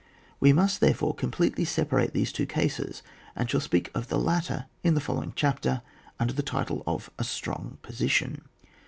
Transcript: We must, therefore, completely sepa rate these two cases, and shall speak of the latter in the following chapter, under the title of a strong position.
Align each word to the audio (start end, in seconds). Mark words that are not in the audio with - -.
We 0.39 0.51
must, 0.51 0.79
therefore, 0.81 1.13
completely 1.13 1.63
sepa 1.63 1.91
rate 1.91 2.13
these 2.13 2.31
two 2.31 2.47
cases, 2.47 3.03
and 3.35 3.47
shall 3.47 3.59
speak 3.61 3.91
of 3.93 4.07
the 4.07 4.17
latter 4.17 4.65
in 4.83 4.95
the 4.95 4.99
following 4.99 5.31
chapter, 5.35 5.83
under 6.19 6.33
the 6.33 6.41
title 6.41 6.81
of 6.87 7.11
a 7.19 7.23
strong 7.23 7.77
position. 7.83 8.41